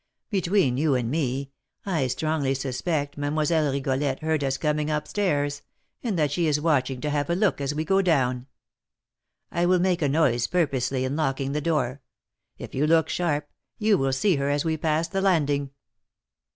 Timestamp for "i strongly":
1.85-2.55